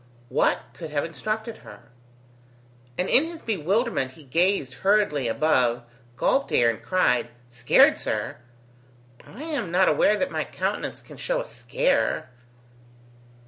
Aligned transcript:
What 0.29 0.61
could 0.73 0.89
have 0.89 1.05
instructed 1.05 1.57
her? 1.57 1.91
And 2.97 3.07
in 3.07 3.25
his 3.25 3.43
bewilderment 3.43 4.13
he 4.13 4.23
gazed 4.23 4.73
hurriedly 4.81 5.27
above, 5.27 5.83
gulped 6.17 6.51
air, 6.51 6.71
and 6.71 6.81
cried: 6.81 7.29
"Scared, 7.51 7.99
sir? 7.99 8.37
I 9.23 9.43
am 9.43 9.69
not 9.69 9.87
aware 9.89 10.15
that 10.15 10.31
my 10.31 10.43
countenance 10.43 11.01
can 11.01 11.17
show 11.17 11.39
a 11.39 11.45
scare. 11.45 12.31